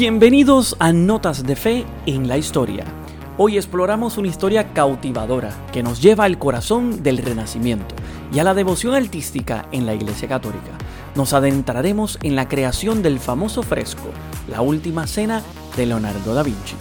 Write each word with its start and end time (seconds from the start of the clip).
Bienvenidos 0.00 0.76
a 0.78 0.94
Notas 0.94 1.44
de 1.44 1.54
Fe 1.56 1.84
en 2.06 2.26
la 2.26 2.38
Historia. 2.38 2.86
Hoy 3.36 3.58
exploramos 3.58 4.16
una 4.16 4.28
historia 4.28 4.72
cautivadora 4.72 5.52
que 5.74 5.82
nos 5.82 6.00
lleva 6.00 6.24
al 6.24 6.38
corazón 6.38 7.02
del 7.02 7.18
Renacimiento 7.18 7.94
y 8.32 8.38
a 8.38 8.44
la 8.44 8.54
devoción 8.54 8.94
artística 8.94 9.68
en 9.72 9.84
la 9.84 9.92
Iglesia 9.92 10.26
Católica. 10.26 10.70
Nos 11.14 11.34
adentraremos 11.34 12.18
en 12.22 12.34
la 12.34 12.48
creación 12.48 13.02
del 13.02 13.20
famoso 13.20 13.62
fresco, 13.62 14.08
La 14.48 14.62
Última 14.62 15.06
Cena 15.06 15.42
de 15.76 15.84
Leonardo 15.84 16.32
da 16.32 16.44
Vinci. 16.44 16.76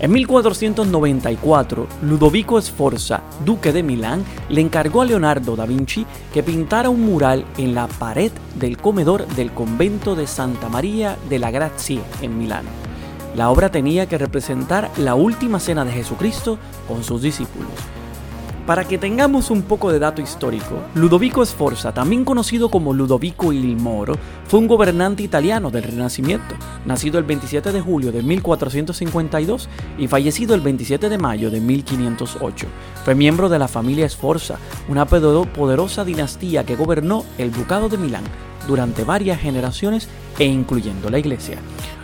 En 0.00 0.12
1494, 0.12 1.88
Ludovico 2.02 2.60
Sforza, 2.62 3.20
duque 3.44 3.72
de 3.72 3.82
Milán, 3.82 4.24
le 4.48 4.60
encargó 4.60 5.02
a 5.02 5.04
Leonardo 5.04 5.56
da 5.56 5.66
Vinci 5.66 6.06
que 6.32 6.44
pintara 6.44 6.88
un 6.88 7.04
mural 7.04 7.44
en 7.56 7.74
la 7.74 7.88
pared 7.88 8.30
del 8.54 8.76
comedor 8.76 9.26
del 9.26 9.50
convento 9.50 10.14
de 10.14 10.28
Santa 10.28 10.68
María 10.68 11.16
de 11.28 11.40
la 11.40 11.50
Grazie 11.50 12.00
en 12.22 12.38
Milán. 12.38 12.64
La 13.34 13.50
obra 13.50 13.72
tenía 13.72 14.06
que 14.06 14.18
representar 14.18 14.88
la 14.98 15.16
última 15.16 15.58
cena 15.58 15.84
de 15.84 15.90
Jesucristo 15.90 16.58
con 16.86 17.02
sus 17.02 17.20
discípulos. 17.20 17.97
Para 18.68 18.84
que 18.84 18.98
tengamos 18.98 19.50
un 19.50 19.62
poco 19.62 19.90
de 19.90 19.98
dato 19.98 20.20
histórico, 20.20 20.82
Ludovico 20.94 21.42
Sforza, 21.42 21.94
también 21.94 22.22
conocido 22.22 22.68
como 22.68 22.92
Ludovico 22.92 23.50
il 23.50 23.78
Moro, 23.78 24.18
fue 24.46 24.60
un 24.60 24.68
gobernante 24.68 25.22
italiano 25.22 25.70
del 25.70 25.84
Renacimiento, 25.84 26.54
nacido 26.84 27.18
el 27.18 27.24
27 27.24 27.72
de 27.72 27.80
julio 27.80 28.12
de 28.12 28.22
1452 28.22 29.70
y 29.96 30.06
fallecido 30.06 30.54
el 30.54 30.60
27 30.60 31.08
de 31.08 31.16
mayo 31.16 31.50
de 31.50 31.62
1508. 31.62 32.66
Fue 33.06 33.14
miembro 33.14 33.48
de 33.48 33.58
la 33.58 33.68
familia 33.68 34.06
Sforza, 34.06 34.58
una 34.86 35.06
poderosa 35.06 36.04
dinastía 36.04 36.66
que 36.66 36.76
gobernó 36.76 37.24
el 37.38 37.50
Ducado 37.50 37.88
de 37.88 37.96
Milán 37.96 38.24
durante 38.66 39.02
varias 39.02 39.40
generaciones 39.40 40.10
e 40.38 40.44
incluyendo 40.44 41.08
la 41.08 41.18
Iglesia. 41.18 41.56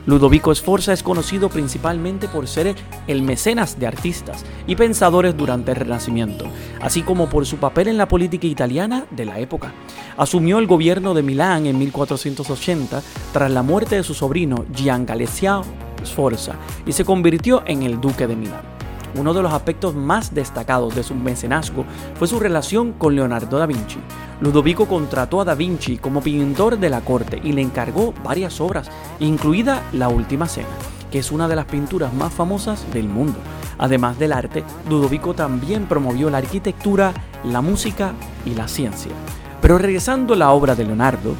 Ludovico 0.06 0.54
Sforza 0.54 0.92
es 0.92 1.02
conocido 1.02 1.48
principalmente 1.48 2.28
por 2.28 2.46
ser 2.46 2.74
el 3.06 3.22
mecenas 3.22 3.78
de 3.78 3.86
artistas 3.86 4.44
y 4.66 4.76
pensadores 4.76 5.36
durante 5.36 5.70
el 5.70 5.76
Renacimiento, 5.76 6.44
así 6.80 7.02
como 7.02 7.28
por 7.28 7.46
su 7.46 7.56
papel 7.56 7.88
en 7.88 7.96
la 7.96 8.08
política 8.08 8.46
italiana 8.46 9.06
de 9.10 9.24
la 9.24 9.38
época. 9.38 9.72
Asumió 10.16 10.58
el 10.58 10.66
gobierno 10.66 11.14
de 11.14 11.22
Milán 11.22 11.66
en 11.66 11.78
1480 11.78 13.02
tras 13.32 13.50
la 13.50 13.62
muerte 13.62 13.96
de 13.96 14.02
su 14.02 14.14
sobrino 14.14 14.66
Gian 14.74 15.06
Galeazzo 15.06 15.64
Sforza 16.04 16.56
y 16.84 16.92
se 16.92 17.04
convirtió 17.04 17.62
en 17.66 17.82
el 17.82 18.00
duque 18.00 18.26
de 18.26 18.36
Milán. 18.36 18.73
Uno 19.16 19.32
de 19.32 19.42
los 19.42 19.52
aspectos 19.52 19.94
más 19.94 20.34
destacados 20.34 20.94
de 20.94 21.04
su 21.04 21.14
mecenazgo 21.14 21.84
fue 22.18 22.26
su 22.26 22.40
relación 22.40 22.92
con 22.92 23.14
Leonardo 23.14 23.58
da 23.58 23.66
Vinci. 23.66 23.98
Ludovico 24.40 24.86
contrató 24.86 25.40
a 25.40 25.44
da 25.44 25.54
Vinci 25.54 25.98
como 25.98 26.20
pintor 26.20 26.78
de 26.78 26.90
la 26.90 27.00
corte 27.00 27.40
y 27.42 27.52
le 27.52 27.62
encargó 27.62 28.12
varias 28.24 28.60
obras, 28.60 28.90
incluida 29.20 29.82
La 29.92 30.08
Última 30.08 30.48
Cena, 30.48 30.66
que 31.12 31.20
es 31.20 31.30
una 31.30 31.46
de 31.46 31.54
las 31.54 31.66
pinturas 31.66 32.12
más 32.12 32.32
famosas 32.32 32.92
del 32.92 33.08
mundo. 33.08 33.38
Además 33.78 34.18
del 34.18 34.32
arte, 34.32 34.64
Ludovico 34.88 35.34
también 35.34 35.86
promovió 35.86 36.28
la 36.28 36.38
arquitectura, 36.38 37.14
la 37.44 37.60
música 37.60 38.12
y 38.44 38.54
la 38.54 38.66
ciencia. 38.66 39.12
Pero 39.60 39.78
regresando 39.78 40.34
a 40.34 40.36
la 40.36 40.50
obra 40.50 40.74
de 40.74 40.84
Leonardo, 40.84 41.34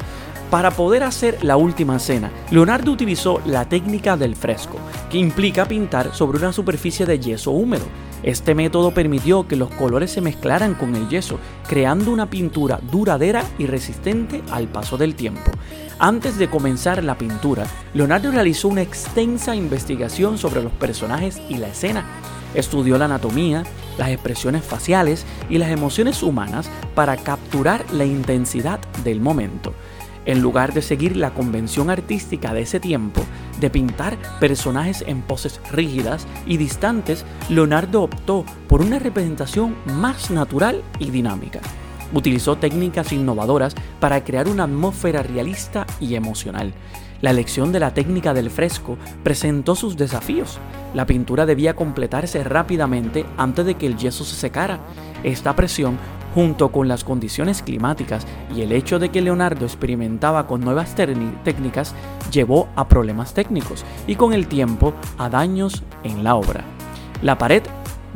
para 0.49 0.71
poder 0.71 1.03
hacer 1.03 1.43
la 1.43 1.57
última 1.57 1.97
cena, 1.97 2.31
Leonardo 2.51 2.91
utilizó 2.91 3.41
la 3.45 3.67
técnica 3.67 4.15
del 4.15 4.35
fresco, 4.35 4.77
que 5.09 5.17
implica 5.17 5.65
pintar 5.65 6.13
sobre 6.13 6.37
una 6.37 6.53
superficie 6.53 7.05
de 7.05 7.19
yeso 7.19 7.51
húmedo. 7.51 7.85
Este 8.21 8.55
método 8.55 8.91
permitió 8.91 9.47
que 9.47 9.55
los 9.55 9.69
colores 9.71 10.11
se 10.11 10.21
mezclaran 10.21 10.75
con 10.75 10.95
el 10.95 11.09
yeso, 11.09 11.39
creando 11.67 12.11
una 12.11 12.29
pintura 12.29 12.79
duradera 12.91 13.43
y 13.57 13.65
resistente 13.65 14.43
al 14.51 14.67
paso 14.67 14.97
del 14.97 15.15
tiempo. 15.15 15.51
Antes 15.99 16.37
de 16.37 16.49
comenzar 16.49 17.03
la 17.03 17.17
pintura, 17.17 17.65
Leonardo 17.93 18.31
realizó 18.31 18.67
una 18.67 18.81
extensa 18.81 19.55
investigación 19.55 20.37
sobre 20.37 20.61
los 20.61 20.71
personajes 20.73 21.41
y 21.49 21.57
la 21.57 21.69
escena. 21.69 22.05
Estudió 22.53 22.97
la 22.97 23.05
anatomía, 23.05 23.63
las 23.97 24.09
expresiones 24.09 24.63
faciales 24.63 25.25
y 25.49 25.57
las 25.57 25.69
emociones 25.69 26.23
humanas 26.23 26.69
para 26.93 27.17
capturar 27.17 27.83
la 27.91 28.05
intensidad 28.05 28.79
del 29.03 29.21
momento 29.21 29.73
en 30.25 30.41
lugar 30.41 30.73
de 30.73 30.81
seguir 30.81 31.15
la 31.15 31.33
convención 31.33 31.89
artística 31.89 32.53
de 32.53 32.61
ese 32.61 32.79
tiempo 32.79 33.21
de 33.59 33.69
pintar 33.69 34.17
personajes 34.39 35.03
en 35.07 35.21
poses 35.21 35.61
rígidas 35.71 36.27
y 36.45 36.57
distantes, 36.57 37.25
Leonardo 37.49 38.03
optó 38.03 38.45
por 38.67 38.81
una 38.81 38.99
representación 38.99 39.75
más 39.85 40.31
natural 40.31 40.83
y 40.99 41.11
dinámica. 41.11 41.61
Utilizó 42.13 42.55
técnicas 42.57 43.11
innovadoras 43.11 43.75
para 43.99 44.23
crear 44.23 44.47
una 44.47 44.63
atmósfera 44.63 45.23
realista 45.23 45.85
y 45.99 46.15
emocional. 46.15 46.73
La 47.21 47.31
elección 47.31 47.71
de 47.71 47.79
la 47.79 47.93
técnica 47.93 48.33
del 48.33 48.49
fresco 48.49 48.97
presentó 49.23 49.75
sus 49.75 49.97
desafíos. 49.97 50.59
La 50.93 51.05
pintura 51.05 51.45
debía 51.45 51.75
completarse 51.75 52.43
rápidamente 52.43 53.25
antes 53.37 53.65
de 53.65 53.75
que 53.75 53.87
el 53.87 53.97
yeso 53.97 54.23
se 54.23 54.35
secara. 54.35 54.79
Esta 55.23 55.55
presión 55.55 55.97
junto 56.35 56.69
con 56.69 56.89
las 56.89 57.05
condiciones 57.05 57.63
climáticas 57.63 58.27
y 58.53 58.61
el 58.61 58.73
hecho 58.73 58.99
de 58.99 59.09
que 59.09 59.21
Leonardo 59.21 59.65
experimentaba 59.65 60.45
con 60.45 60.59
nuevas 60.59 60.93
técnicas, 60.93 61.95
llevó 62.29 62.67
a 62.75 62.89
problemas 62.89 63.33
técnicos 63.33 63.85
y 64.05 64.15
con 64.15 64.33
el 64.33 64.47
tiempo 64.47 64.93
a 65.17 65.29
daños 65.29 65.81
en 66.03 66.25
la 66.25 66.35
obra. 66.35 66.65
La 67.21 67.37
pared 67.37 67.63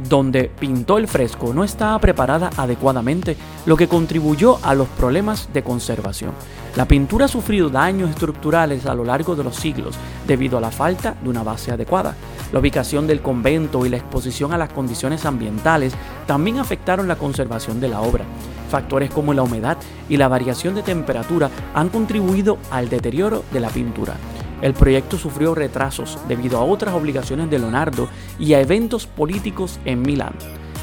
donde 0.07 0.51
pintó 0.59 0.97
el 0.97 1.07
fresco 1.07 1.53
no 1.53 1.63
estaba 1.63 1.99
preparada 1.99 2.49
adecuadamente, 2.57 3.35
lo 3.65 3.75
que 3.75 3.87
contribuyó 3.87 4.59
a 4.63 4.73
los 4.73 4.87
problemas 4.89 5.49
de 5.53 5.63
conservación. 5.63 6.31
La 6.75 6.85
pintura 6.85 7.25
ha 7.25 7.29
sufrido 7.29 7.69
daños 7.69 8.09
estructurales 8.09 8.85
a 8.85 8.93
lo 8.93 9.03
largo 9.03 9.35
de 9.35 9.43
los 9.43 9.55
siglos 9.55 9.95
debido 10.27 10.57
a 10.57 10.61
la 10.61 10.71
falta 10.71 11.15
de 11.21 11.29
una 11.29 11.43
base 11.43 11.71
adecuada. 11.71 12.15
La 12.51 12.59
ubicación 12.59 13.05
del 13.05 13.21
convento 13.21 13.85
y 13.85 13.89
la 13.89 13.97
exposición 13.97 14.53
a 14.53 14.57
las 14.57 14.73
condiciones 14.73 15.25
ambientales 15.25 15.93
también 16.25 16.57
afectaron 16.57 17.07
la 17.07 17.15
conservación 17.15 17.79
de 17.79 17.89
la 17.89 18.01
obra. 18.01 18.25
Factores 18.69 19.11
como 19.11 19.33
la 19.33 19.43
humedad 19.43 19.77
y 20.09 20.17
la 20.17 20.27
variación 20.27 20.75
de 20.75 20.81
temperatura 20.81 21.49
han 21.73 21.89
contribuido 21.89 22.57
al 22.71 22.89
deterioro 22.89 23.43
de 23.51 23.59
la 23.59 23.69
pintura. 23.69 24.15
El 24.61 24.73
proyecto 24.73 25.17
sufrió 25.17 25.55
retrasos 25.55 26.17
debido 26.27 26.57
a 26.57 26.63
otras 26.63 26.93
obligaciones 26.93 27.49
de 27.49 27.59
Leonardo 27.59 28.09
y 28.39 28.53
a 28.53 28.61
eventos 28.61 29.05
políticos 29.05 29.79
en 29.85 30.01
Milán. 30.01 30.33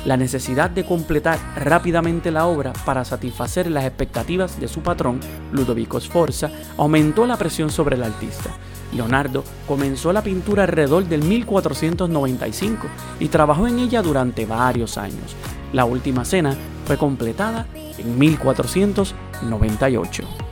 La 0.06 0.16
necesidad 0.16 0.70
de 0.70 0.86
completar 0.86 1.38
rápidamente 1.56 2.30
la 2.30 2.46
obra 2.46 2.72
para 2.84 3.04
satisfacer 3.04 3.68
las 3.68 3.84
expectativas 3.84 4.60
de 4.60 4.68
su 4.68 4.80
patrón, 4.80 5.18
Ludovico 5.52 6.00
Sforza, 6.00 6.50
aumentó 6.78 7.26
la 7.26 7.36
presión 7.36 7.70
sobre 7.70 7.96
el 7.96 8.04
artista. 8.04 8.50
Leonardo 8.96 9.44
comenzó 9.66 10.12
la 10.12 10.22
pintura 10.22 10.64
alrededor 10.64 11.04
del 11.04 11.22
1495 11.22 12.88
y 13.20 13.28
trabajó 13.28 13.66
en 13.66 13.78
ella 13.78 14.02
durante 14.02 14.46
varios 14.46 14.98
años. 14.98 15.36
La 15.72 15.84
última 15.84 16.24
cena 16.24 16.56
fue 16.86 16.96
completada 16.96 17.66
en 17.98 18.18
1498. 18.18 20.45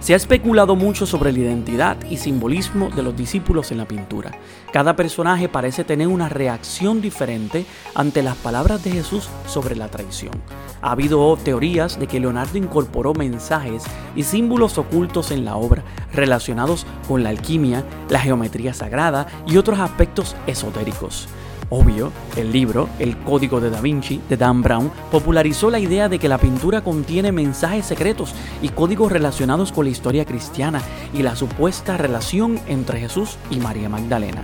Se 0.00 0.14
ha 0.14 0.16
especulado 0.16 0.76
mucho 0.76 1.04
sobre 1.04 1.30
la 1.30 1.40
identidad 1.40 1.98
y 2.08 2.16
simbolismo 2.16 2.88
de 2.88 3.02
los 3.02 3.14
discípulos 3.14 3.70
en 3.70 3.76
la 3.76 3.84
pintura. 3.86 4.32
Cada 4.72 4.96
personaje 4.96 5.46
parece 5.50 5.84
tener 5.84 6.08
una 6.08 6.30
reacción 6.30 7.02
diferente 7.02 7.66
ante 7.94 8.22
las 8.22 8.36
palabras 8.36 8.82
de 8.82 8.92
Jesús 8.92 9.28
sobre 9.46 9.76
la 9.76 9.88
traición. 9.88 10.32
Ha 10.80 10.92
habido 10.92 11.36
teorías 11.36 12.00
de 12.00 12.06
que 12.06 12.18
Leonardo 12.18 12.56
incorporó 12.56 13.12
mensajes 13.12 13.84
y 14.16 14.22
símbolos 14.22 14.78
ocultos 14.78 15.32
en 15.32 15.44
la 15.44 15.56
obra 15.56 15.84
relacionados 16.14 16.86
con 17.06 17.22
la 17.22 17.28
alquimia, 17.28 17.84
la 18.08 18.20
geometría 18.20 18.72
sagrada 18.72 19.26
y 19.46 19.58
otros 19.58 19.80
aspectos 19.80 20.34
esotéricos. 20.46 21.28
Obvio, 21.72 22.10
el 22.36 22.50
libro, 22.50 22.88
El 22.98 23.16
Código 23.18 23.60
de 23.60 23.70
Da 23.70 23.80
Vinci, 23.80 24.20
de 24.28 24.36
Dan 24.36 24.60
Brown, 24.60 24.90
popularizó 25.12 25.70
la 25.70 25.78
idea 25.78 26.08
de 26.08 26.18
que 26.18 26.28
la 26.28 26.38
pintura 26.38 26.82
contiene 26.82 27.30
mensajes 27.30 27.86
secretos 27.86 28.34
y 28.60 28.70
códigos 28.70 29.12
relacionados 29.12 29.70
con 29.70 29.84
la 29.84 29.92
historia 29.92 30.24
cristiana 30.24 30.82
y 31.14 31.22
la 31.22 31.36
supuesta 31.36 31.96
relación 31.96 32.58
entre 32.66 32.98
Jesús 32.98 33.36
y 33.50 33.60
María 33.60 33.88
Magdalena. 33.88 34.42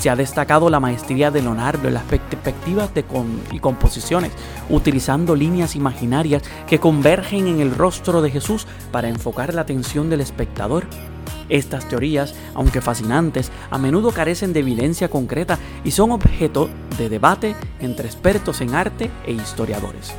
Se 0.00 0.08
ha 0.08 0.16
destacado 0.16 0.70
la 0.70 0.80
maestría 0.80 1.30
de 1.30 1.42
Leonardo 1.42 1.88
en 1.88 1.94
las 1.94 2.02
perspectivas 2.04 2.94
de 2.94 3.04
y 3.52 3.58
composiciones, 3.58 4.32
utilizando 4.70 5.36
líneas 5.36 5.76
imaginarias 5.76 6.42
que 6.66 6.80
convergen 6.80 7.46
en 7.46 7.60
el 7.60 7.74
rostro 7.74 8.22
de 8.22 8.30
Jesús 8.30 8.66
para 8.90 9.08
enfocar 9.08 9.52
la 9.52 9.60
atención 9.60 10.08
del 10.08 10.22
espectador 10.22 10.86
estas 11.48 11.88
teorías, 11.88 12.34
aunque 12.54 12.80
fascinantes, 12.80 13.50
a 13.70 13.78
menudo 13.78 14.10
carecen 14.10 14.52
de 14.52 14.60
evidencia 14.60 15.08
concreta 15.08 15.58
y 15.84 15.90
son 15.90 16.12
objeto 16.12 16.68
de 16.98 17.08
debate 17.08 17.54
entre 17.80 18.06
expertos 18.06 18.60
en 18.60 18.74
arte 18.74 19.10
e 19.26 19.32
historiadores. 19.32 20.12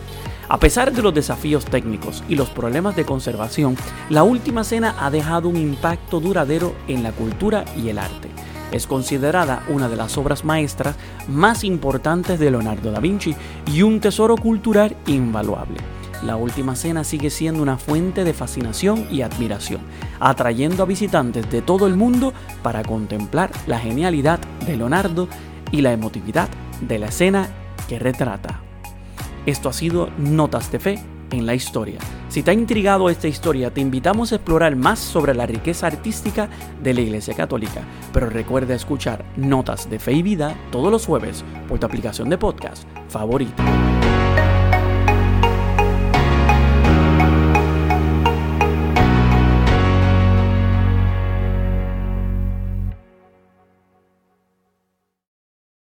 A 0.47 0.59
pesar 0.59 0.91
de 0.93 1.01
los 1.01 1.13
desafíos 1.13 1.65
técnicos 1.65 2.23
y 2.29 2.35
los 2.35 2.49
problemas 2.49 2.95
de 2.95 3.05
conservación, 3.05 3.75
la 4.09 4.23
última 4.23 4.63
cena 4.63 4.95
ha 4.99 5.09
dejado 5.09 5.49
un 5.49 5.57
impacto 5.57 6.19
duradero 6.19 6.75
en 6.87 7.01
la 7.01 7.11
cultura 7.11 7.65
y 7.75 7.89
el 7.89 7.97
arte. 7.97 8.29
Es 8.71 8.85
considerada 8.85 9.63
una 9.69 9.89
de 9.89 9.95
las 9.95 10.17
obras 10.17 10.43
maestras 10.43 10.95
más 11.27 11.63
importantes 11.63 12.39
de 12.39 12.51
Leonardo 12.51 12.91
da 12.91 12.99
Vinci 12.99 13.35
y 13.71 13.81
un 13.81 13.99
tesoro 13.99 14.35
cultural 14.35 14.95
invaluable. 15.07 15.94
La 16.25 16.35
Última 16.35 16.75
Cena 16.75 17.03
sigue 17.03 17.29
siendo 17.29 17.61
una 17.61 17.77
fuente 17.77 18.23
de 18.23 18.33
fascinación 18.33 19.07
y 19.11 19.21
admiración, 19.21 19.81
atrayendo 20.19 20.83
a 20.83 20.85
visitantes 20.85 21.49
de 21.49 21.61
todo 21.61 21.87
el 21.87 21.95
mundo 21.95 22.33
para 22.63 22.83
contemplar 22.83 23.51
la 23.67 23.79
genialidad 23.79 24.39
de 24.65 24.77
Leonardo 24.77 25.27
y 25.71 25.81
la 25.81 25.93
emotividad 25.93 26.49
de 26.81 26.99
la 26.99 27.07
escena 27.07 27.49
que 27.87 27.99
retrata. 27.99 28.61
Esto 29.45 29.69
ha 29.69 29.73
sido 29.73 30.09
Notas 30.17 30.71
de 30.71 30.79
Fe 30.79 30.99
en 31.31 31.45
la 31.45 31.53
historia. 31.53 31.99
Si 32.29 32.43
te 32.43 32.51
ha 32.51 32.53
intrigado 32.53 33.09
esta 33.09 33.27
historia, 33.27 33.71
te 33.71 33.81
invitamos 33.81 34.31
a 34.31 34.35
explorar 34.35 34.75
más 34.75 34.99
sobre 34.99 35.33
la 35.33 35.45
riqueza 35.45 35.87
artística 35.87 36.49
de 36.81 36.93
la 36.93 37.01
Iglesia 37.01 37.33
Católica. 37.33 37.81
Pero 38.11 38.29
recuerda 38.29 38.73
escuchar 38.73 39.25
Notas 39.37 39.89
de 39.89 39.99
Fe 39.99 40.13
y 40.13 40.23
Vida 40.23 40.55
todos 40.71 40.91
los 40.91 41.05
jueves 41.05 41.43
por 41.67 41.79
tu 41.79 41.85
aplicación 41.85 42.29
de 42.29 42.37
podcast 42.37 42.87
favorita. 43.09 43.84